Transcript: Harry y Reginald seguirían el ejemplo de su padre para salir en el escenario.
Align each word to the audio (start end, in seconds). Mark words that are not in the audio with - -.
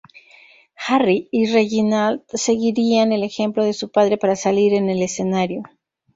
Harry 0.87 1.27
y 1.31 1.45
Reginald 1.53 2.23
seguirían 2.33 3.11
el 3.11 3.21
ejemplo 3.21 3.63
de 3.63 3.73
su 3.73 3.91
padre 3.91 4.17
para 4.17 4.35
salir 4.35 4.73
en 4.73 4.89
el 4.89 4.99
escenario. 5.03 5.61